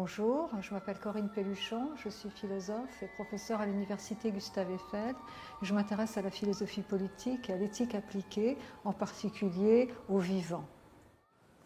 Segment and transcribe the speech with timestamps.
[0.00, 5.16] Bonjour, je m'appelle Corinne Pelluchon, je suis philosophe et professeure à l'université Gustave Eiffel.
[5.60, 10.64] Je m'intéresse à la philosophie politique et à l'éthique appliquée, en particulier au vivant.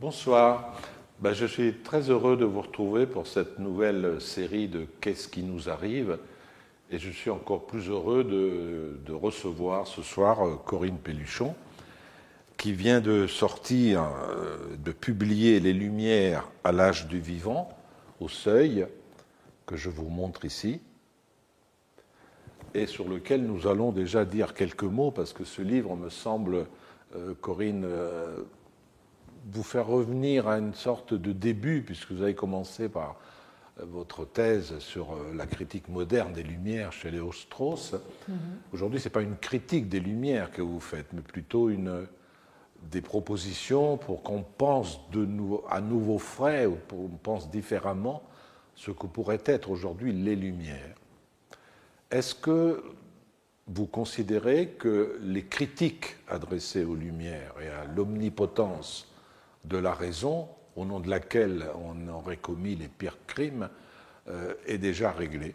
[0.00, 0.72] Bonsoir,
[1.20, 5.42] ben, je suis très heureux de vous retrouver pour cette nouvelle série de Qu'est-ce qui
[5.42, 6.18] nous arrive?
[6.90, 11.54] Et je suis encore plus heureux de, de recevoir ce soir euh, Corinne Pelluchon
[12.56, 17.68] qui vient de sortir, euh, de publier Les Lumières à l'âge du vivant,
[18.22, 18.86] au seuil,
[19.66, 20.80] que je vous montre ici,
[22.74, 26.66] et sur lequel nous allons déjà dire quelques mots, parce que ce livre me semble,
[27.16, 28.42] euh, Corinne, euh,
[29.52, 33.16] vous faire revenir à une sorte de début, puisque vous avez commencé par
[33.78, 37.94] votre thèse sur la critique moderne des Lumières chez Léo Strauss.
[37.94, 38.34] Mm-hmm.
[38.72, 42.06] Aujourd'hui, ce n'est pas une critique des Lumières que vous faites, mais plutôt une,
[42.90, 48.22] des propositions pour qu'on pense de nouveau, à nouveau frais ou qu'on pense différemment
[48.74, 50.96] ce que pourraient être aujourd'hui les Lumières.
[52.10, 52.82] Est-ce que
[53.68, 59.08] vous considérez que les critiques adressées aux Lumières et à l'omnipotence
[59.64, 63.68] de la raison, au nom de laquelle on aurait commis les pires crimes,
[64.28, 65.54] euh, est déjà réglée?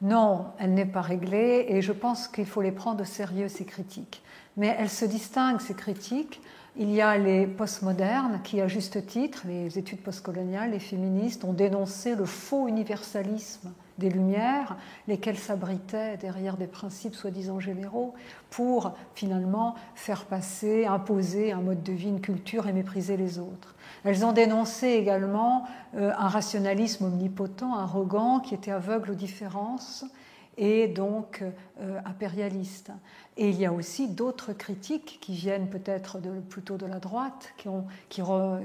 [0.00, 3.64] Non, elle n'est pas réglée et je pense qu'il faut les prendre au sérieux, ces
[3.64, 4.22] critiques
[4.58, 6.42] mais elles se distinguent, ces critiques.
[6.76, 11.52] Il y a les postmodernes qui, à juste titre, les études postcoloniales, les féministes, ont
[11.52, 18.14] dénoncé le faux universalisme des Lumières, lesquelles s'abritaient derrière des principes soi-disant généraux
[18.50, 23.74] pour finalement faire passer, imposer un mode de vie, une culture et mépriser les autres.
[24.04, 30.04] Elles ont dénoncé également euh, un rationalisme omnipotent, arrogant, qui était aveugle aux différences
[30.56, 31.42] et donc
[31.80, 32.90] euh, impérialiste.
[33.40, 37.68] Et il y a aussi d'autres critiques qui viennent peut-être plutôt de la droite, qui,
[37.68, 38.20] ont, qui,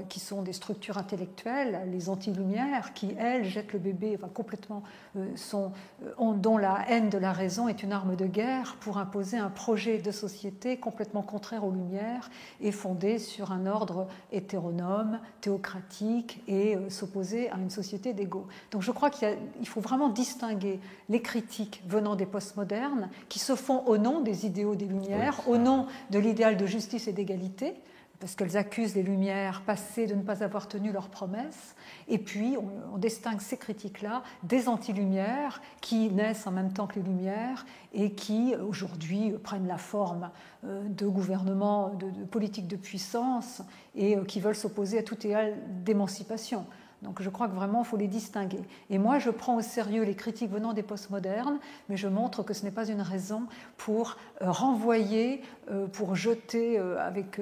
[0.08, 4.82] qui, sont des structures intellectuelles, les anti-lumières, qui, elles, jettent le bébé enfin, complètement,
[5.16, 9.38] euh, euh, dont la haine de la raison est une arme de guerre pour imposer
[9.38, 12.28] un projet de société complètement contraire aux lumières
[12.60, 18.48] et fondé sur un ordre hétéronome, théocratique et euh, s'opposer à une société d'égaux.
[18.72, 23.84] Donc je crois qu'il faut vraiment distinguer les critiques venant des postmodernes qui se font
[23.86, 27.74] au nom des des Lumières, au nom de l'idéal de justice et d'égalité,
[28.20, 31.74] parce qu'elles accusent les Lumières passées de ne pas avoir tenu leurs promesses.
[32.08, 32.56] Et puis,
[32.92, 38.12] on, distingue ces critiques-là des anti-lumières qui naissent en même temps que les Lumières et
[38.12, 40.30] qui, aujourd'hui, prennent la forme
[40.64, 43.60] euh, de gouvernements, de, de politiques de puissance
[43.94, 45.54] et euh, qui veulent s'opposer à tout idéal
[45.84, 46.64] d'émancipation.
[47.04, 48.62] Donc je crois que vraiment, il faut les distinguer.
[48.88, 52.54] Et moi, je prends au sérieux les critiques venant des postmodernes, mais je montre que
[52.54, 53.42] ce n'est pas une raison
[53.76, 57.40] pour euh, renvoyer, euh, pour jeter euh, avec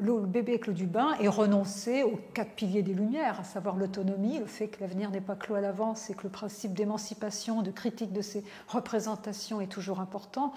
[0.00, 3.76] le bébé avec l'eau du bain et renoncer aux quatre piliers des Lumières, à savoir
[3.76, 7.62] l'autonomie, le fait que l'avenir n'est pas clos à l'avance et que le principe d'émancipation,
[7.62, 10.52] de critique de ces représentations est toujours important,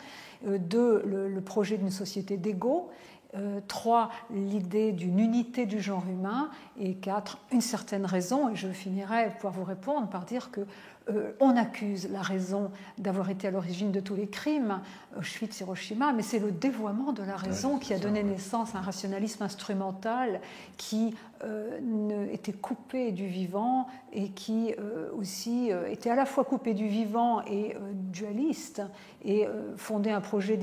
[0.45, 2.89] de le, projet d'une société d'ego,
[3.35, 6.49] euh, 3, l'idée d'une unité du genre humain.
[6.79, 8.49] Et 4, une certaine raison.
[8.49, 10.61] Et je finirai pour vous répondre par dire que
[11.09, 12.69] euh, on accuse la raison
[12.99, 14.81] d'avoir été à l'origine de tous les crimes,
[15.17, 18.81] Auschwitz, Hiroshima, mais c'est le dévoiement de la raison qui a donné naissance à un
[18.81, 20.41] rationalisme instrumental
[20.77, 26.75] qui euh, était coupé du vivant et qui euh, aussi était à la fois coupé
[26.75, 28.83] du vivant et dualiste
[29.23, 29.47] et
[29.77, 30.59] fondait un projet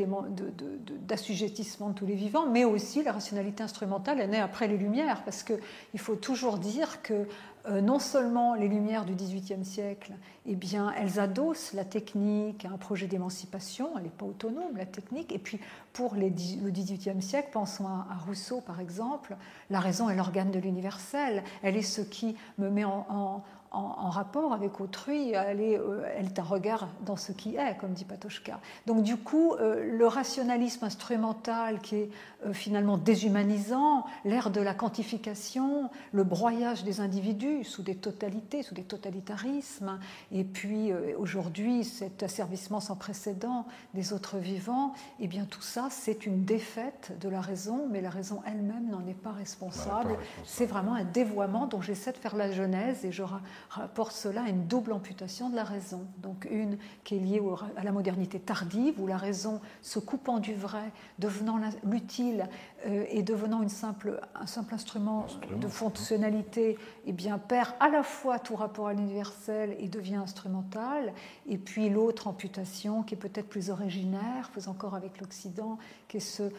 [1.07, 4.77] d'assujettissement de, de, tous les vivants, mais aussi la rationalité instrumentale est née après les
[4.77, 7.27] Lumières, parce qu'il faut toujours dire que
[7.67, 10.13] euh, non seulement les Lumières du XVIIIe siècle,
[10.47, 14.87] eh bien, elles adossent la technique à un projet d'émancipation, elle n'est pas autonome, la
[14.87, 15.59] technique, et puis
[15.93, 19.37] pour le XVIIIe siècle, pensons à, Rousseau par exemple,
[19.71, 23.43] la raison est l'organe de l'universel, elle est ce qui me met en,
[23.73, 27.93] rapport avec autrui, elle est, euh, elle est, un regard dans ce qui est, comme
[27.93, 28.61] dit Patochka.
[28.87, 32.11] Donc du coup, euh, le rationalisme instrumental qui est
[32.47, 38.75] euh, finalement déshumanisant, l'ère de la quantification, le broyage des individus sous des totalités, sous
[38.75, 39.99] des totalitarismes,
[40.33, 45.89] et puis aujourd'hui cet asservissement sans précédent des autres vivants, et eh bien tout ça,
[45.91, 50.17] c'est une défaite de la raison, mais la raison elle-même n'en est pas responsable.
[50.45, 53.23] C'est vraiment un dévoiement dont j'essaie de faire la genèse et je
[53.71, 56.07] rapporte cela à une double amputation de la raison.
[56.19, 57.43] Donc une qui est liée
[57.77, 62.49] à la modernité tardive, où la raison se coupant du vrai, devenant l'utile
[62.87, 65.27] euh, et devenant une simple, un simple instrument,
[65.61, 71.13] de fonctionnalité, eh bien, perd à la fois tout rapport à l'universel et devient instrumental.
[71.47, 75.79] Et puis l'autre amputation qui est peut-être plus originaire, faisant encore avec l'Occident,
[76.09, 76.51] qui est ce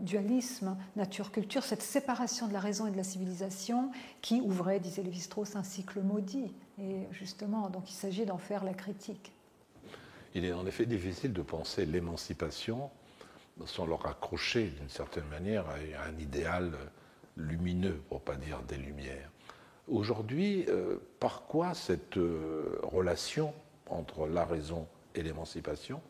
[0.00, 3.90] dualisme nature-culture, cette séparation de la raison et de la civilisation
[4.20, 6.33] qui ouvrait, disait Lévi-Strauss, un cycle maudit.
[6.78, 9.32] Et justement, donc il s'agit d'en faire la critique.
[10.34, 12.90] Il est en effet difficile de penser l'émancipation
[13.66, 16.72] sans le raccrocher d'une certaine manière à un idéal
[17.36, 19.30] lumineux, pour pas dire des lumières.
[19.86, 23.52] Aujourd'hui, euh, par quoi cette euh, relation
[23.88, 26.00] entre la raison et l'émancipation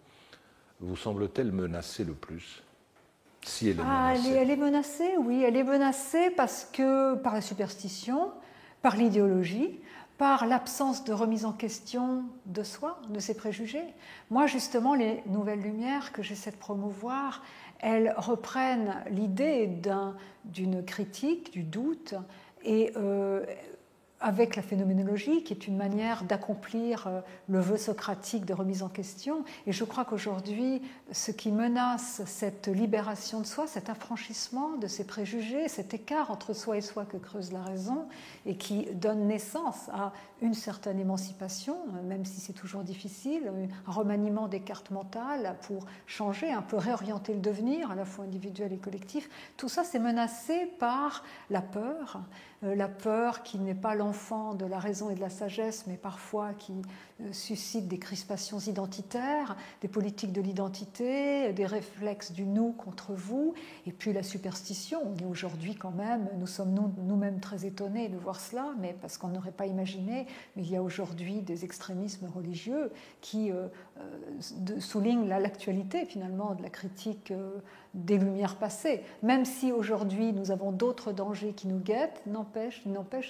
[0.80, 2.62] vous semble-t-elle menacée le plus?
[3.42, 4.30] Si elle est, ah, menacée.
[4.30, 8.32] elle, est, menacée, oui, elle est menacée parce que par la superstition,
[8.80, 9.80] par l'idéologie,
[10.18, 13.84] par l'absence de remise en question de soi, de ses préjugés.
[14.30, 17.42] Moi, justement, les nouvelles lumières que j'essaie de promouvoir,
[17.80, 19.68] elles reprennent l'idée
[20.44, 22.14] d'une critique, du doute,
[22.62, 23.44] et euh,
[24.24, 28.88] avec la phénoménologie, qui est une manière d'accomplir euh, le vœu socratique de remise en
[28.88, 29.44] question.
[29.66, 30.80] Et je crois qu'aujourd'hui,
[31.12, 36.54] ce qui menace cette libération de soi, cet affranchissement de ses préjugés, cet écart entre
[36.54, 38.06] soi et soi que creuse la raison,
[38.46, 43.52] et qui donne naissance à une certaine émancipation, même si c'est toujours difficile,
[43.86, 48.24] un remaniement des cartes mentales pour changer, un peu réorienter le devenir, à la fois
[48.24, 49.28] individuel et collectif,
[49.58, 52.20] tout ça c'est menacé par la peur, euh,
[52.72, 56.54] la peur qui n'est pas l'enfant de la raison et de la sagesse, mais parfois
[56.54, 63.12] qui euh, suscite des crispations identitaires, des politiques de l'identité, des réflexes du nous contre
[63.12, 63.54] vous,
[63.86, 65.00] et puis la superstition.
[65.04, 69.28] On aujourd'hui quand même, nous sommes nous-mêmes très étonnés de voir cela, mais parce qu'on
[69.28, 70.26] n'aurait pas imaginé,
[70.56, 72.90] mais il y a aujourd'hui des extrémismes religieux
[73.20, 73.68] qui euh,
[74.80, 77.32] soulignent l'actualité finalement de la critique
[77.94, 79.02] des lumières passées.
[79.22, 82.82] Même si aujourd'hui nous avons d'autres dangers qui nous guettent, n'empêche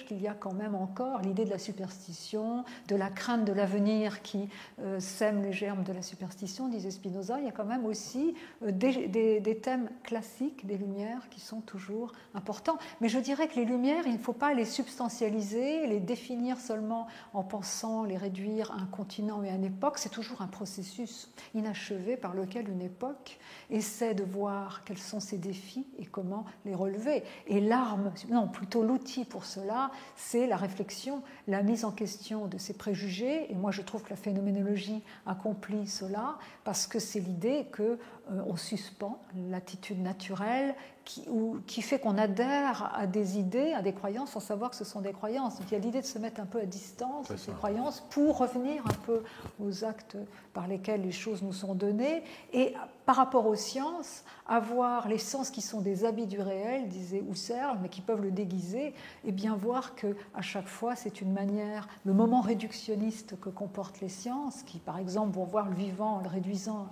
[0.05, 3.74] qu'il y a quand même encore l'idée de la superstition, de la crainte de l'avenir
[4.23, 4.49] qui
[4.79, 7.39] euh, sème les germes de la superstition, disait Spinoza.
[7.39, 8.33] Il y a quand même aussi
[8.63, 12.77] euh, des, thèmes classiques des lumières qui sont toujours importants.
[13.01, 17.07] Mais je dirais que les lumières, il ne faut pas les substantialiser, les définir seulement
[17.33, 19.97] en pensant les réduire à un continent et à une époque.
[19.97, 23.39] C'est toujours un processus inachevé par lequel une époque
[23.69, 27.23] essaie de voir quels sont ses défis et comment les relever.
[27.47, 32.57] Et l'arme, non, plutôt l'outil pour cela, c'est la réflexion, la mise en question de
[32.57, 33.47] ses préjugés.
[33.65, 37.97] Moi, je trouve que la phénoménologie accomplit cela parce que c'est l'idée que
[38.29, 39.19] euh, suspend
[39.49, 41.23] l'attitude naturelle qui,
[41.67, 45.01] qui fait qu'on adhère à des idées, à des croyances sans savoir que ce sont
[45.01, 45.59] des croyances.
[45.59, 48.03] Donc il y a l'idée de se mettre un peu à distance de ces croyances
[48.09, 49.23] pour revenir un peu
[49.59, 50.17] aux actes
[50.53, 52.23] par lesquels les choses nous sont données
[52.53, 52.73] et
[53.05, 57.77] par rapport aux sciences, avoir les sens qui sont des habits du réel, disait Husserl,
[57.81, 58.93] mais qui peuvent le déguiser,
[59.23, 64.01] et bien voir que à chaque fois c'est une manière, le moment réductionniste que comportent
[64.01, 66.87] les sciences, qui par exemple vont voir le vivant en le réduisant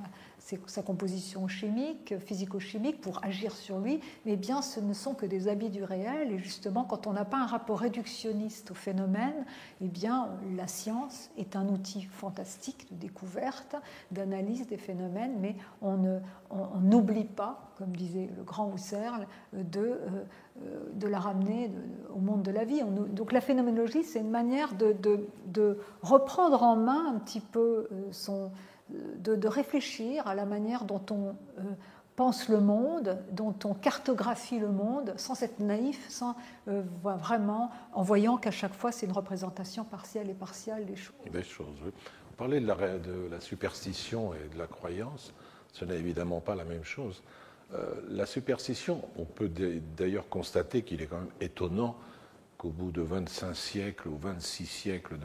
[0.68, 5.48] sa composition chimique, physico-chimique, pour agir sur lui, mais bien ce ne sont que des
[5.48, 6.31] habits du réel.
[6.31, 9.45] Et justement, quand on n'a pas un rapport réductionniste au phénomène,
[9.81, 13.75] eh bien, la science est un outil fantastique de découverte,
[14.12, 15.98] d'analyse des phénomènes, mais on
[16.81, 20.00] n'oublie pas, comme disait le grand Husserl, de,
[20.62, 21.72] euh, de la ramener
[22.13, 22.81] au monde de la vie.
[22.84, 24.95] donc la phénoménologie, c'est une manière de,
[25.48, 28.51] de, reprendre en main un petit peu euh, son
[28.89, 31.63] de, réfléchir à la manière dont on euh,
[32.15, 36.35] pense le monde, dont on cartographie le monde, sans être naïf, sans
[36.68, 41.15] euh, vraiment, en voyant qu'à chaque fois c'est une représentation partielle et partielle des choses.
[41.31, 41.91] Des choses oui.
[42.30, 45.33] Vous parlez de la, de la, superstition et de la croyance,
[45.71, 47.21] ce n'est évidemment pas la même chose.
[47.73, 49.49] Euh, la superstition, on peut
[49.97, 51.95] d'ailleurs constater qu'il est quand même étonnant
[52.57, 55.18] qu'au bout de 25 siècles ou 26 siècles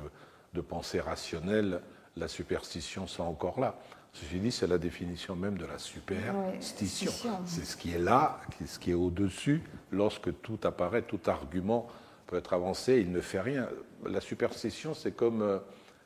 [0.54, 1.80] de pensée rationnelle,
[2.18, 3.76] la superstition soit encore là.
[4.12, 7.12] Ceci dit, c'est la définition même de la superstition.
[7.44, 11.86] c'est ce qui est là, ce qui est au-dessus, lorsque tout apparaît, tout argument
[12.26, 13.68] peut être avancé, il ne fait rien.
[14.06, 15.58] La superstition, c'est comme euh,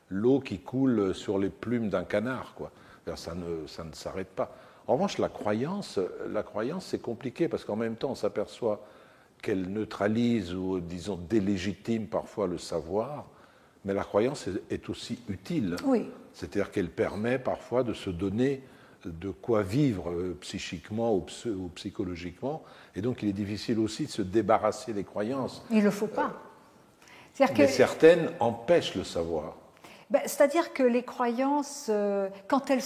[0.09, 2.71] l'eau qui coule sur les plumes d'un canard, quoi.
[3.15, 4.55] Ça ne, ça ne s'arrête pas.
[4.87, 8.85] En revanche, la croyance, la croyance, c'est compliqué parce qu'en même temps, on s'aperçoit
[9.41, 13.25] qu'elle neutralise ou, disons, délégitime parfois le savoir,
[13.85, 15.75] mais la croyance est aussi utile.
[15.85, 16.09] Oui.
[16.33, 18.63] C'est-à-dire qu'elle permet parfois de se donner
[19.05, 22.63] de quoi vivre euh, psychiquement ou, psychologiquement.
[22.95, 25.63] Et donc, il est difficile aussi de se débarrasser des croyances.
[25.69, 26.33] Il ne le faut pas.
[27.39, 29.57] Mais certaines empêchent le savoir.
[30.09, 32.81] Ben, c'est-à-dire que les croyances, euh, quand, elles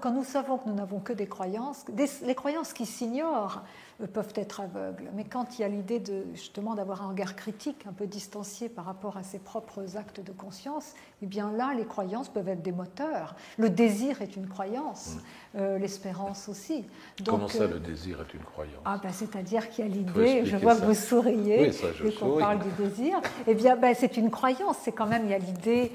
[0.00, 1.84] quand nous savons que nous n'avons que des croyances,
[2.22, 3.62] les croyances qui s'ignorent
[4.06, 5.10] peuvent être aveugles.
[5.14, 8.68] Mais quand il y a l'idée de, justement d'avoir un regard critique, un peu distancié
[8.68, 12.62] par rapport à ses propres actes de conscience, eh bien là, les croyances peuvent être
[12.62, 13.34] des moteurs.
[13.58, 15.58] Le désir est une croyance, mm.
[15.58, 16.84] euh, l'espérance aussi.
[17.24, 18.82] Comment ça, le désir est une croyance?
[18.84, 21.70] Ah, ben, C'est-à-dire qu'il y a l'idée, je vois que vous souriez
[22.02, 25.30] oui, qu'on parle du désir, eh bien ben, c'est une croyance, c'est quand même, il
[25.30, 25.92] y a l'idée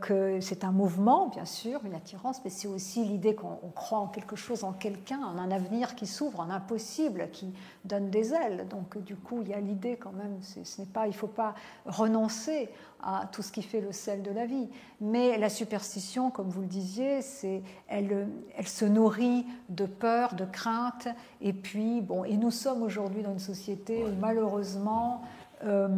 [0.00, 4.06] que c'est un mouvement, bien sûr, une attirance, mais c'est aussi l'idée qu'on croit en
[4.06, 7.52] quelque chose, en quelqu'un, en un avenir qui s'ouvre, en un possible, qui
[7.84, 8.66] donne des ailes.
[8.68, 11.26] Donc du coup, il y a l'idée quand même, ce n'est pas, il ne faut
[11.26, 12.70] pas renoncer
[13.02, 14.68] à tout ce qui fait le sel de la vie.
[15.00, 20.44] Mais la superstition, comme vous le disiez, c'est, elle, elle se nourrit de peur, de
[20.44, 21.08] crainte,
[21.40, 25.22] et puis, bon, et nous sommes aujourd'hui dans une société où malheureusement,
[25.64, 25.88] euh,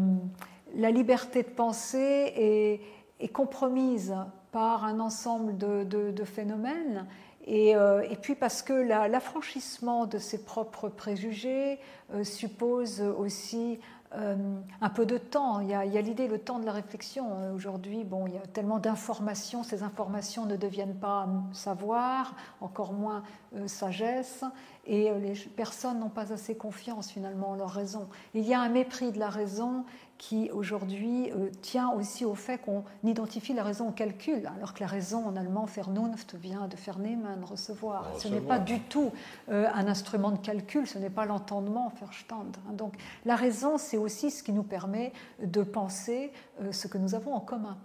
[0.74, 2.80] la liberté de penser est,
[3.22, 4.14] est compromise
[4.50, 7.06] par un ensemble de, phénomènes.
[7.48, 11.80] Euh, et, puis parce que l'affranchissement de ses propres préjugés
[12.14, 13.80] euh, suppose aussi
[14.14, 14.36] euh,
[14.80, 15.60] un peu de temps.
[15.60, 17.52] Il y a, l'idée, le temps de la réflexion.
[17.54, 23.22] Aujourd'hui, bon, il y a tellement d'informations, ces informations ne deviennent pas savoir, encore moins
[23.66, 24.44] sagesse,
[24.86, 28.06] et les personnes n'ont pas assez confiance finalement en leur raison.
[28.34, 29.84] Il y a un mépris de la raison
[30.22, 34.78] qui aujourd'hui euh, tient aussi au fait qu'on identifie la raison au calcul, alors que
[34.78, 38.08] la raison en allemand, Vernunft, vient de Vernehmen, recevoir.
[38.20, 39.10] ce n'est pas du tout
[39.48, 42.52] euh, un instrument de calcul, ce n'est pas l'entendement, Verstand.
[42.70, 45.12] Donc la raison, c'est aussi ce qui nous permet
[45.42, 47.76] de penser euh, ce que nous avons en commun.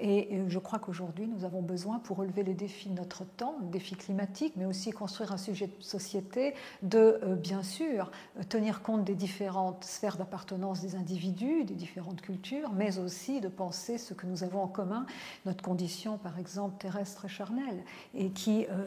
[0.00, 3.68] Et je crois qu'aujourd'hui, nous avons besoin, pour relever les défis de notre temps, les
[3.68, 8.12] défis climatiques, mais aussi construire un sujet de société, de, euh, bien sûr,
[8.48, 13.98] tenir compte des différentes sphères d'appartenance des individus, des différentes cultures, mais aussi de penser
[13.98, 15.04] ce que nous avons en commun,
[15.46, 17.82] notre condition, par exemple, terrestre et charnelle,
[18.14, 18.84] et qui, euh,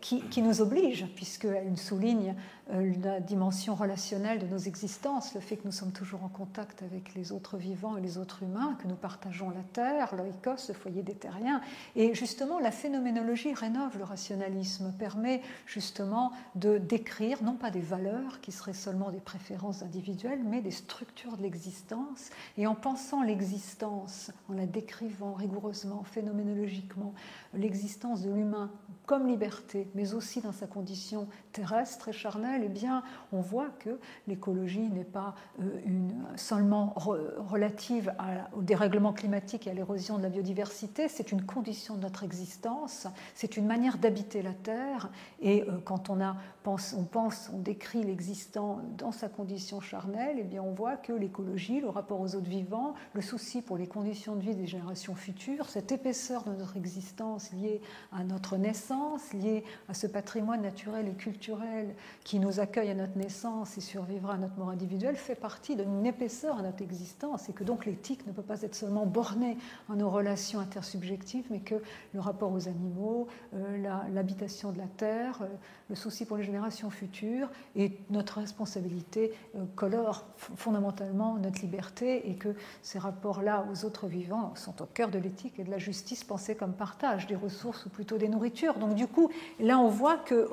[0.00, 5.56] qui, qui nous oblige, puisqu'elle souligne euh, la dimension relationnelle de nos existences, le fait
[5.56, 8.88] que nous sommes toujours en contact avec les autres vivants et les autres humains, que
[8.88, 11.60] nous partageons la Terre, l'oikos, le foyer des terriens.
[11.94, 18.40] Et justement, la phénoménologie rénove le rationalisme, permet justement de décrire non pas des valeurs
[18.40, 22.30] qui seraient seulement des préférences individuelles, mais des structures de l'existence.
[22.56, 27.12] Et en pensant l'existence, en la décrivant rigoureusement, phénoménologiquement,
[27.52, 28.70] l'existence de l'humain
[29.06, 33.98] comme liberté, mais aussi dans sa condition terrestre et charnelle, eh bien, on voit que
[34.28, 38.12] l'écologie n'est pas euh, une, seulement relative
[38.56, 43.06] au dérèglement climatique et à l'érosion de la biodiversité, c'est une condition de notre existence,
[43.34, 47.58] c'est une manière d'habiter la Terre, et euh, quand on, a, pense, on pense, on
[47.58, 52.34] décrit l'existant dans sa condition charnelle, eh bien, on voit que l'écologie, le rapport aux
[52.34, 56.52] autres vivants, le souci pour les conditions de vie des générations futures, cette épaisseur de
[56.52, 57.80] notre existence liée
[58.12, 61.94] à notre naissance, liée à ce patrimoine naturel et culturel
[62.24, 66.06] qui nous accueille à notre naissance et survivra à notre mort individuelle, fait partie d'une
[66.06, 69.56] épaisseur à notre existence et que donc l'éthique ne peut pas être seulement bornée
[69.88, 71.76] en nos relations intersubjectives, mais que
[72.12, 75.46] le rapport aux animaux, euh, l'habitation de la terre, euh,
[75.90, 82.34] le souci pour les générations futures et notre responsabilité euh, colorent fondamentalement notre liberté et
[82.34, 86.24] que ces rapports-là aux autres vivants sont au cœur de l'éthique et de la justice
[86.24, 88.74] pensée comme partage des ressources ou plutôt des nourritures.
[88.78, 90.48] Donc du coup, là on voit que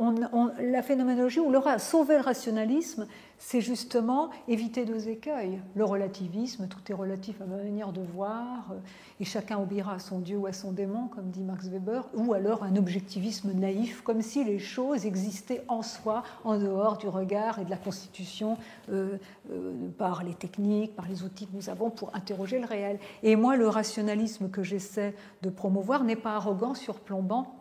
[0.59, 3.07] la phénoménologie ou le, sauver le rationalisme,
[3.43, 5.59] c'est justement éviter deux écueils.
[5.73, 8.75] Le relativisme, tout est relatif à ma manière de voir,
[9.19, 12.33] et chacun obéira à son Dieu ou à son démon, comme dit Max Weber, ou
[12.33, 17.57] alors un objectivisme naïf, comme si les choses existaient en soi, en dehors du regard
[17.57, 18.57] et de la constitution
[18.91, 19.17] euh,
[19.51, 22.99] euh, par les techniques, par les outils que nous avons pour interroger le réel.
[23.23, 27.60] Et moi, le rationalisme que j'essaie de promouvoir n'est pas arrogant, surplombant,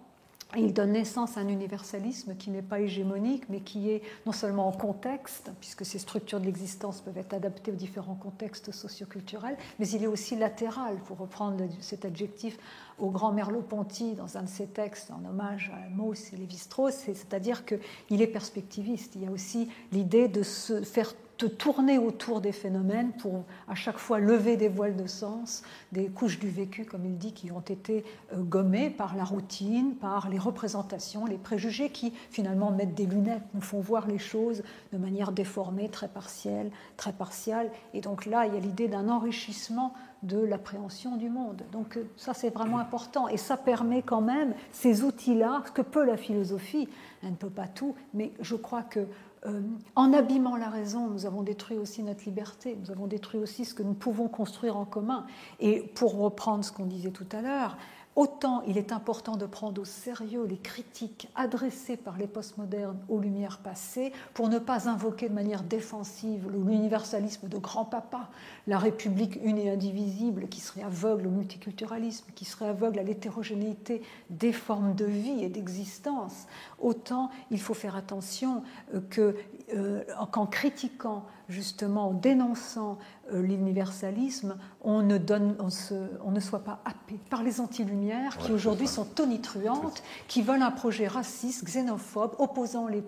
[0.57, 4.67] il donne naissance à un universalisme qui n'est pas hégémonique, mais qui est non seulement
[4.67, 9.89] en contexte, puisque ces structures de l'existence peuvent être adaptées aux différents contextes socioculturels, mais
[9.89, 12.59] il est aussi latéral, pour reprendre cet adjectif
[12.99, 17.65] au grand Merleau-Ponty dans un de ses textes en hommage à Mauss et Lévi-Strauss, c'est-à-dire
[17.65, 19.15] qu'il est perspectiviste.
[19.15, 21.15] Il y a aussi l'idée de se faire
[21.47, 26.39] tourner autour des phénomènes pour à chaque fois lever des voiles de sens, des couches
[26.39, 30.39] du vécu, comme il dit, qui ont été euh, gommées par la routine, par les
[30.39, 35.33] représentations, les préjugés qui finalement mettent des lunettes, nous font voir les choses de manière
[35.33, 37.71] déformée, très partielle, très partiale.
[37.95, 41.63] Et donc là, il y a l'idée d'un enrichissement de l'appréhension du monde.
[41.73, 43.29] Donc euh, ça, c'est vraiment important.
[43.29, 46.89] Et ça permet quand même ces outils-là, ce que peut la philosophie,
[47.23, 49.07] elle ne peut pas tout, mais je crois que
[49.47, 49.63] euh,
[49.97, 53.73] en abîmant la raison, nous avons détruit aussi notre liberté, nous avons détruit aussi ce
[53.73, 55.27] que nous pouvons construire en commun.
[55.61, 57.79] Et pour reprendre ce qu'on disait tout à l'heure,
[58.17, 63.21] Autant il est important de prendre au sérieux les critiques adressées par les postmodernes aux
[63.21, 68.29] Lumières passées pour ne pas invoquer de manière défensive l'universalisme de grand-papa,
[68.67, 74.03] la République une et indivisible qui serait aveugle au multiculturalisme, qui serait aveugle à l'hétérogénéité
[74.29, 76.47] des formes de vie et d'existence.
[76.81, 78.65] Autant il faut faire attention
[78.95, 79.33] euh,
[79.73, 80.03] euh,
[80.33, 82.99] qu'en critiquant justement, en dénonçant
[83.33, 88.87] euh, l'universalisme, on ne, donne, on, ne soit pas happé par les anti-lumières qui aujourd'hui
[88.87, 93.03] sont tonitruantes, qui veulent un projet raciste, xénophobe, opposant les,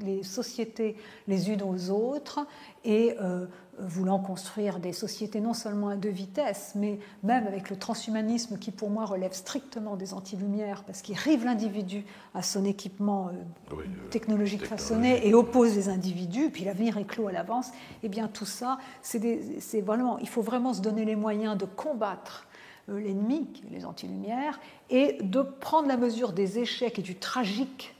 [0.00, 0.96] les sociétés
[1.28, 2.46] les unes aux autres
[2.84, 3.46] et euh,
[3.78, 8.70] voulant construire des sociétés non seulement à deux vitesses, mais même avec le transhumanisme qui
[8.70, 13.30] pour moi relève strictement des anti-lumières parce qu'il rive l'individu à son équipement
[13.72, 13.74] euh,
[14.10, 17.70] technologique façonné et oppose les individus, puis l'avenir est clos à l'avance,
[18.02, 22.46] eh bien tout ça, c'est vraiment, il faut vraiment se donner les moyens de combattre
[22.88, 24.60] euh, l'ennemi, les anti-lumières,
[24.90, 27.94] et de prendre la mesure des échecs et du tragique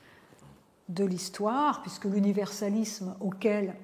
[0.90, 3.74] de l'histoire, puisque l'universalisme auquel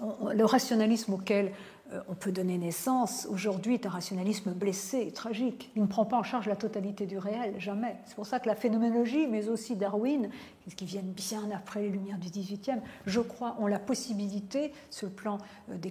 [0.00, 1.52] le rationalisme auquel
[1.92, 5.70] euh, on peut donner naissance aujourd'hui est un rationalisme blessé tragique.
[5.76, 7.96] Il ne prend pas en charge la totalité du réel, jamais.
[8.06, 10.30] C'est pour ça que la phénoménologie, mais aussi Darwin,
[10.76, 15.12] qui viennent bien après les Lumières du XVIIIe, je crois, ont la possibilité, sur le
[15.12, 15.38] plan
[15.70, 15.90] euh, de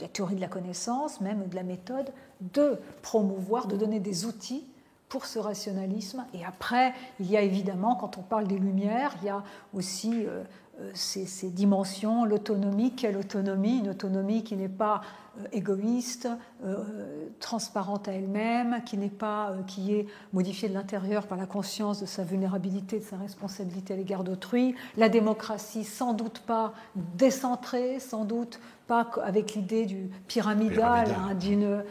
[0.00, 4.64] la théorie de la connaissance, même de la méthode, de promouvoir, de donner des outils
[5.10, 6.24] pour ce rationalisme.
[6.32, 9.42] Et après, il y a évidemment, quand on parle des Lumières, il y a
[9.74, 10.44] aussi euh,
[10.80, 15.02] euh, ces, dimensions, l'autonomie, quelle autonomie Une autonomie qui n'est pas
[15.38, 16.28] euh, égoïste,
[16.64, 22.00] euh, transparente à elle-même, qui n'est pas, qui est modifiée de l'intérieur par la conscience
[22.00, 24.74] de sa vulnérabilité, de sa responsabilité à l'égard d'autrui.
[24.96, 31.84] La démocratie, sans doute pas décentrée, sans doute pas avec l'idée du pyramidal, hein, d'une,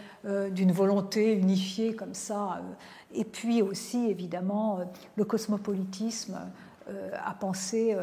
[0.51, 2.61] d'une volonté unifiée comme ça.
[3.13, 4.79] Et puis aussi, évidemment,
[5.15, 6.37] le cosmopolitisme
[7.23, 7.95] à penser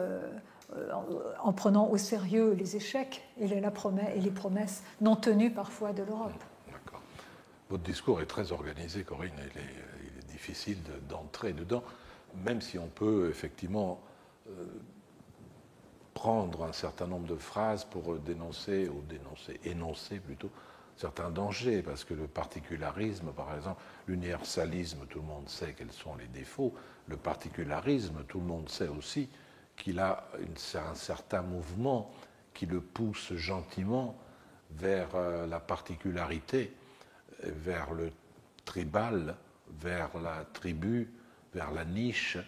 [1.42, 6.02] en prenant au sérieux les échecs et les, et les promesses non tenues parfois de
[6.02, 6.42] l'Europe.
[6.70, 7.00] D'accord.
[7.70, 9.32] Votre discours est très organisé, Corinne.
[9.36, 11.82] Il est, difficile d'entrer dedans,
[12.44, 14.00] même si on peut effectivement
[14.50, 14.66] euh,
[16.12, 20.50] prendre un certain nombre de phrases pour dénoncer, ou dénoncer, énoncer plutôt,
[20.96, 26.16] certains dangers, parce que le particularisme, par exemple, l'universalisme, tout le monde sait quels sont
[26.16, 26.74] les défauts,
[27.06, 29.28] le particularisme, tout le monde sait aussi
[29.76, 30.28] qu'il a
[30.74, 32.12] un certain mouvement
[32.54, 34.16] qui le pousse gentiment
[34.70, 36.72] vers euh, la particularité,
[37.42, 38.10] vers le
[38.64, 39.36] tribal,
[39.80, 41.10] vers la tribu,
[41.54, 42.38] vers la niche,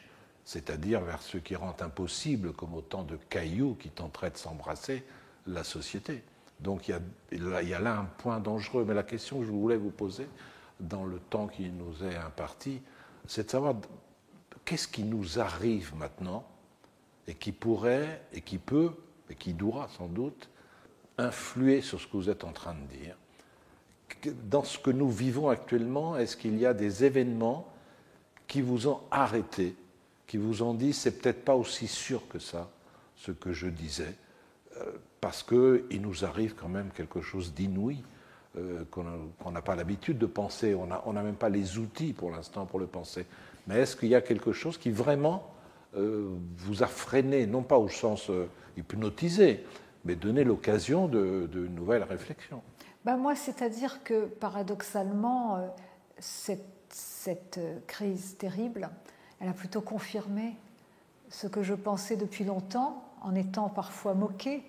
[0.45, 5.05] c'est-à-dire vers ce qui rend impossible, comme autant de cailloux qui tenteraient de s'embrasser,
[5.47, 6.23] la société.
[6.61, 7.01] Donc il
[7.33, 8.85] y, a, là un point dangereux.
[8.87, 10.27] Mais la question que je voulais vous poser,
[10.81, 12.81] dans le temps qui nous est imparti,
[13.27, 13.75] c'est de savoir
[14.65, 16.45] qu'est-ce qui nous arrive maintenant
[17.29, 18.91] et qui pourrait, et qui peut,
[19.31, 20.49] et qui doit sans doute,
[21.19, 23.17] influer sur ce que vous êtes en train de dire.
[24.45, 27.69] Dans ce que nous vivons actuellement, est-ce qu'il y a des événements
[28.47, 29.77] qui vous ont arrêté,
[30.27, 32.71] qui vous ont dit c'est peut-être pas aussi sûr que ça,
[33.15, 34.15] ce que je disais,
[34.79, 38.03] euh, parce qu'il nous arrive quand même quelque chose d'inouï
[38.57, 42.65] euh, qu'on n'a pas l'habitude de penser, on n'a même pas les outils pour l'instant
[42.65, 43.27] pour le penser.
[43.67, 45.53] Mais est-ce qu'il y a quelque chose qui vraiment
[45.95, 49.65] vous a freiné, non pas au sens euh, hypnotisé,
[50.05, 52.63] mais donné l'occasion de, nouvelles réflexions.
[53.05, 55.67] Ben Moi, c'est-à-dire que paradoxalement, euh,
[56.19, 58.91] cette, cette, crise terrible,
[59.41, 60.57] elle a plutôt confirmé
[61.31, 64.63] ce que je pensais depuis longtemps, en étant parfois moqué,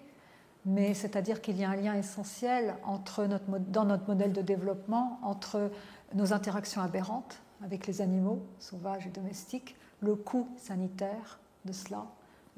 [0.66, 5.20] mais c'est-à-dire qu'il y a un lien essentiel entre notre, dans notre modèle de développement
[5.24, 5.72] entre
[6.14, 12.06] nos interactions aberrantes avec les animaux sauvages et domestiques, le coût sanitaire de cela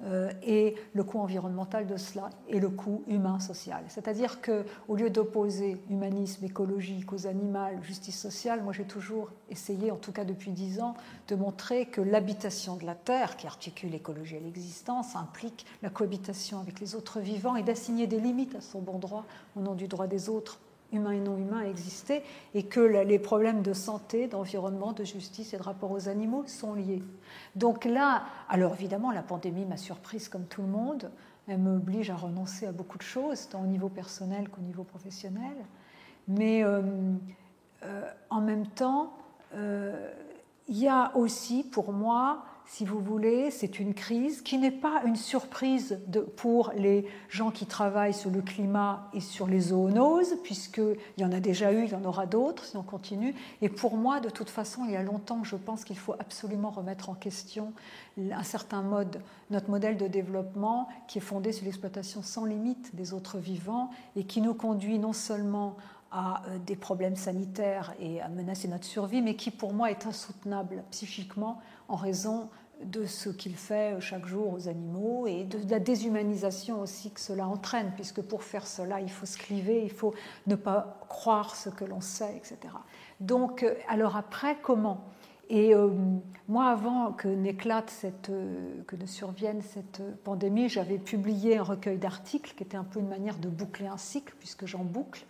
[0.04, 3.84] euh, et le coût environnemental de cela et le coût humain social.
[3.88, 9.92] C'est-à-dire que au lieu d'opposer humanisme écologique aux animaux, justice sociale, moi j'ai toujours essayé,
[9.92, 10.96] en tout cas depuis dix ans,
[11.28, 16.60] de montrer que l'habitation de la Terre, qui articule l'écologie et l'existence, implique la cohabitation
[16.60, 19.26] avec les autres vivants et d'assigner des limites à son bon droit
[19.56, 20.60] au nom du droit des autres
[20.92, 22.24] humains et non humains exister
[22.54, 26.74] et que les problèmes de santé, d'environnement, de justice et de rapport aux animaux sont
[26.74, 27.04] liés.
[27.56, 31.12] Donc là, alors évidemment, la pandémie m'a surprise comme tout le monde.
[31.48, 35.56] Elle m'oblige à renoncer à beaucoup de choses, tant au niveau personnel qu'au niveau professionnel.
[36.28, 36.82] Mais euh,
[37.84, 39.14] euh, en même temps,
[39.56, 40.12] euh,
[40.68, 45.02] il y a aussi pour moi si vous voulez, c'est une crise qui n'est pas
[45.06, 46.00] une surprise
[46.38, 51.34] pour les gens qui travaillent sur le climat et sur les zoonoses, puisqu'il y en
[51.34, 53.36] a déjà eu, il y en aura d'autres si on continue.
[53.62, 56.70] Et pour moi, de toute façon, il y a longtemps je pense qu'il faut absolument
[56.70, 57.74] remettre en question
[58.18, 63.14] un certain mode, notre modèle de développement qui est fondé sur l'exploitation sans limite des
[63.14, 65.76] autres vivants et qui nous conduit non seulement
[66.12, 70.06] à euh, des problèmes sanitaires et à menacer notre survie, mais qui pour moi est
[70.06, 72.50] insoutenable psychiquement en raison
[72.86, 77.48] de ce qu'il fait chaque jour aux animaux et de la déshumanisation aussi que cela
[77.48, 80.13] entraîne, puisque pour faire cela, il faut se cliver, il faut
[80.48, 82.58] ne pas croire ce que l'on sait, etc.
[83.20, 85.06] Donc, euh, alors après, comment?
[85.50, 85.89] Et euh,
[86.48, 91.98] moi, avant que n'éclate cette, euh, que ne survienne cette pandémie, j'avais publié un recueil
[91.98, 95.26] d'articles qui était un peu une manière de boucler un cycle, puisque j'en boucle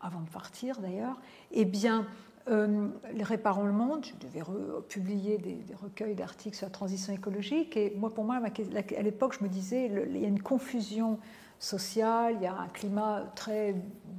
[0.00, 1.20] avant de partir d'ailleurs.
[1.52, 2.06] Eh bien,
[2.48, 2.88] euh,
[3.20, 4.42] Réparons le Monde, je devais
[4.88, 7.76] publier des, recueils d'articles sur la transition écologique.
[7.76, 11.18] Et moi, pour moi, à l'époque, je me disais, il y a une confusion
[11.58, 13.74] sociale, il y a un climat très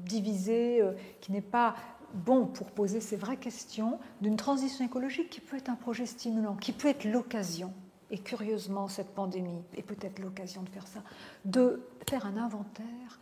[0.05, 1.75] divisé euh, qui n'est pas
[2.13, 6.55] bon pour poser ces vraies questions d'une transition écologique qui peut être un projet stimulant,
[6.55, 7.73] qui peut être l'occasion.
[8.12, 10.99] Et curieusement, cette pandémie est peut-être l'occasion de faire ça,
[11.45, 13.19] de faire un inventaire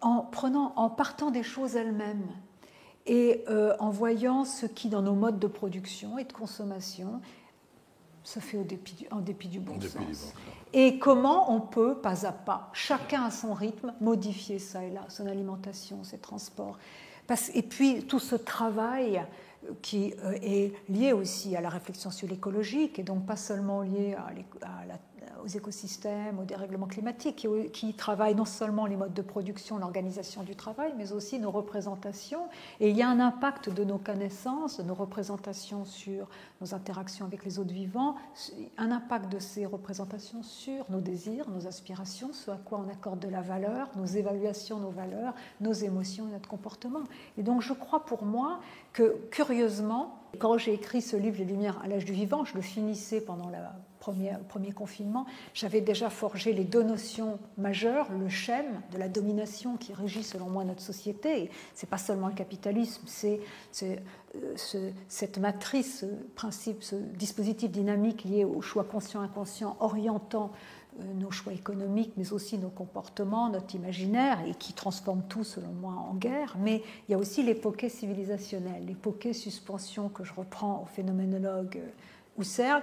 [0.00, 2.28] en partant des choses elles-mêmes
[3.06, 7.20] et euh, en voyant ce qui, dans nos modes de production et de consommation,
[8.22, 10.34] se fait au dépit en dépit du bon sens.
[10.74, 15.06] Et comment on peut, pas à pas, chacun à son rythme, modifier ça et là,
[15.08, 16.78] son alimentation, ses transports.
[17.54, 19.22] et puis tout ce travail
[19.82, 24.14] qui euh, est lié aussi à la réflexion sur l'écologique et donc pas seulement lié
[24.14, 24.98] à, la
[25.42, 30.54] aux écosystèmes, au dérèglement climatique, qui, travaillent non seulement les modes de production, l'organisation du
[30.54, 32.48] travail, mais aussi nos représentations.
[32.80, 36.28] Et il y a un impact de nos connaissances, de nos représentations sur
[36.60, 38.16] nos interactions avec les autres vivants,
[38.76, 43.20] un impact de ces représentations sur nos désirs, nos aspirations, ce à quoi on accorde
[43.20, 47.04] de la valeur, nos évaluations, nos valeurs, nos émotions et notre comportement.
[47.36, 48.60] Et donc je crois pour moi
[48.92, 49.16] que,
[49.48, 53.18] curieusement, quand j'ai écrit ce livre Les Lumières à l'âge du vivant, je le finissais
[53.22, 59.08] pendant la premier, confinement, j'avais déjà forgé les deux notions majeures, le schème de la
[59.08, 61.50] domination qui régit selon moi notre société.
[61.74, 63.40] Ce n'est pas seulement le capitalisme, c'est
[63.82, 63.96] euh,
[65.08, 70.52] cette matrice, ce principe, ce dispositif dynamique lié au choix conscient-inconscient orientant
[71.14, 75.92] nos choix économiques, mais aussi nos comportements, notre imaginaire, et qui transforme tout, selon moi,
[75.92, 76.56] en guerre.
[76.58, 82.40] Mais il y a aussi l'époque civilisationnelle, l'époque suspension que je reprends au phénoménologue euh,
[82.40, 82.82] Husserl.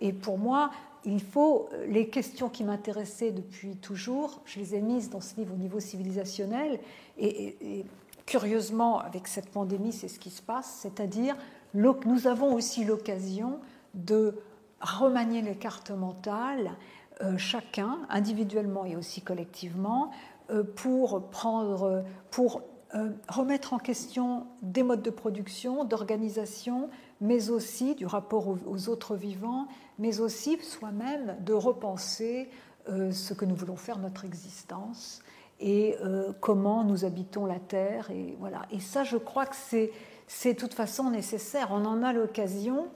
[0.00, 0.70] Et, pour moi,
[1.04, 5.36] il faut euh, les questions qui m'intéressaient depuis toujours, je les ai mises dans ce
[5.36, 6.80] livre au niveau civilisationnel.
[7.18, 7.84] Et,
[8.26, 11.36] curieusement, avec cette pandémie, c'est ce qui se passe, c'est-à-dire
[11.74, 13.58] nous avons aussi l'occasion
[13.94, 14.34] de
[14.80, 16.99] remanier les cartes mentales euh,
[17.36, 20.10] chacun, individuellement et aussi collectivement,
[20.50, 22.62] euh, pour, prendre, pour
[22.94, 29.14] euh, remettre en question des modes de production, d'organisation, mais aussi du rapport aux, autres
[29.14, 32.48] vivants, mais aussi soi-même de repenser
[32.88, 35.20] ce que nous voulons faire notre existence
[35.60, 35.96] et
[36.40, 38.10] comment nous habitons la Terre.
[38.10, 38.62] Et, voilà.
[38.72, 41.68] et ça, je crois que c'est de toute façon nécessaire.
[41.72, 42.88] On en a l'occasion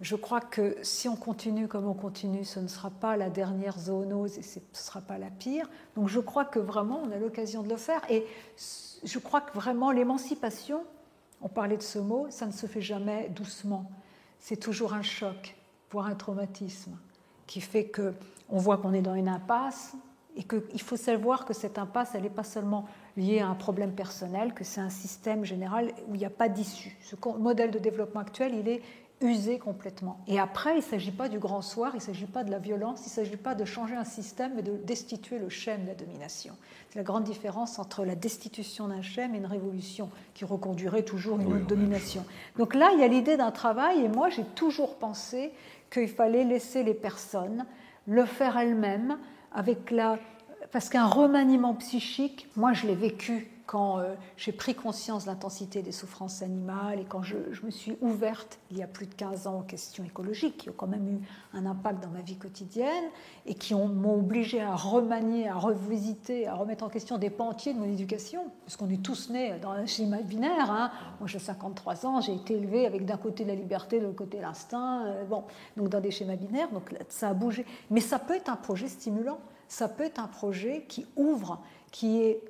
[0.00, 3.78] je crois que si on continue comme on continue, ce ne sera pas la dernière
[3.78, 5.70] zoonose et ce ne sera pas la pire.
[5.94, 8.02] Donc je crois que vraiment on a l'occasion de le faire.
[8.10, 8.26] Et
[9.04, 10.84] je crois que vraiment l'émancipation,
[11.40, 13.90] on parlait de ce mot, ça ne se fait jamais doucement.
[14.38, 15.56] C'est toujours un choc,
[15.90, 16.96] voire un traumatisme,
[17.46, 18.12] qui fait que
[18.48, 19.94] on voit qu'on est dans une impasse
[20.36, 23.92] et qu'il faut savoir que cette impasse, elle n'est pas seulement liée à un problème
[23.92, 26.96] personnel, que c'est un système général où il n'y a pas d'issue.
[27.02, 28.82] Ce modèle de développement actuel, il est
[29.20, 30.20] usé complètement.
[30.26, 32.58] Et après, il ne s'agit pas du grand soir, il ne s'agit pas de la
[32.58, 35.88] violence, il ne s'agit pas de changer un système, mais de destituer le schème de
[35.88, 36.54] la domination.
[36.90, 41.40] C'est la grande différence entre la destitution d'un schème et une révolution qui reconduirait toujours
[41.40, 42.24] une autre domination.
[42.58, 45.52] Donc là, il y a l'idée d'un travail, et moi, j'ai toujours pensé
[45.90, 47.64] qu'il fallait laisser les personnes
[48.06, 49.18] le faire elles-mêmes,
[49.52, 50.18] avec la...
[50.72, 55.82] parce qu'un remaniement psychique, moi, je l'ai vécu quand euh, j'ai pris conscience de l'intensité
[55.82, 59.46] des souffrances animales et quand je, me suis ouverte il y a plus de 15
[59.46, 61.20] ans aux questions écologiques qui ont quand même eu
[61.52, 63.04] un impact dans ma vie quotidienne
[63.44, 67.74] et qui m'ont obligé à remanier, à revisiter, à remettre en question des pans entiers
[67.74, 70.70] de mon éducation, puisqu'on est tous nés dans un schéma binaire.
[70.70, 70.90] Hein.
[71.20, 74.40] Moi j'ai 53 ans, j'ai été élevée avec d'un côté la liberté, de l'autre côté
[74.40, 75.44] l'instinct, euh, bon,
[75.76, 77.66] donc dans des schémas binaires, donc ça a bougé.
[77.90, 81.60] Mais ça peut être un projet stimulant, ça peut être un projet qui ouvre,
[81.90, 82.40] qui est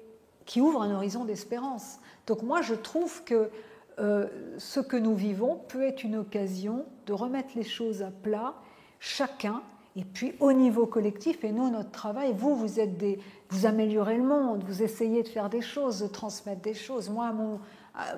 [0.47, 1.99] qui ouvre un horizon d'espérance.
[2.27, 3.51] Donc moi, je trouve que
[3.99, 4.27] euh,
[4.59, 8.55] ce que nous vivons peut être une occasion de remettre les choses à plat,
[9.01, 9.63] chacun,
[9.97, 14.19] et puis au niveau collectif, et nous, notre travail, vous, vous êtes des, vous améliorez
[14.19, 17.09] le monde, vous essayez de faire des choses, de transmettre des choses.
[17.09, 17.59] Moi, mon,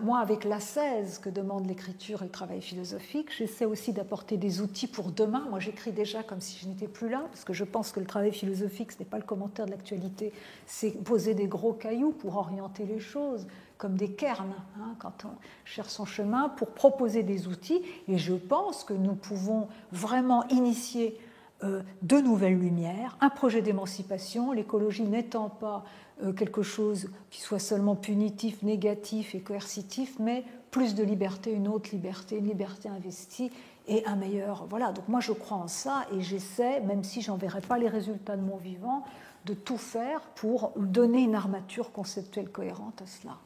[0.03, 4.61] moi, avec la 16 que demande l'écriture et le travail philosophique, j'essaie aussi d'apporter des
[4.61, 5.47] outils pour demain.
[5.51, 8.07] Moi, j'écris déjà comme si je n'étais plus là, parce que je pense que le
[8.07, 10.33] travail philosophique, ce n'est pas le commentaire de l'actualité,
[10.67, 15.37] c'est poser des gros cailloux pour orienter les choses, comme des cairns, hein, quand on
[15.64, 17.81] cherche son chemin, pour proposer des outils.
[18.09, 21.28] Et je pense que nous pouvons vraiment initier euh,
[21.62, 25.85] de nouvelles lumières, un projet d'émancipation, l'écologie n'étant pas
[26.23, 31.68] euh, quelque chose qui soit seulement punitif, négatif et coercitif, mais plus de liberté, une
[31.68, 33.53] autre liberté, une liberté investie
[33.87, 34.66] et un meilleur.
[34.68, 37.88] Voilà, donc moi je crois en ça et j'essaie, même si j'en verrai pas les
[37.88, 39.05] résultats de mon vivant,
[39.47, 43.37] de tout faire pour donner une armature conceptuelle cohérente à cela.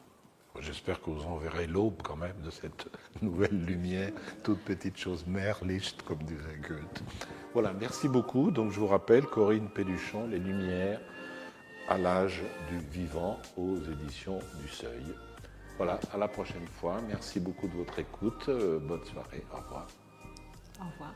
[0.59, 2.87] J'espère que vous en verrez l'aube quand même de cette
[3.21, 4.11] nouvelle lumière,
[4.43, 7.03] toute petite chose, Merlicht, comme disait Goethe.
[7.53, 8.51] Voilà, merci beaucoup.
[8.51, 11.01] Donc je vous rappelle, Corinne Péduchon, Les Lumières,
[11.89, 15.03] à l'âge du vivant aux éditions du Seuil.
[15.77, 17.01] Voilà, à la prochaine fois.
[17.07, 18.47] Merci beaucoup de votre écoute.
[18.47, 19.43] Euh, bonne soirée.
[19.51, 19.87] Au revoir.
[20.79, 21.13] Au revoir.